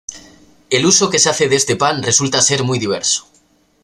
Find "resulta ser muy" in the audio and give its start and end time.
2.01-2.79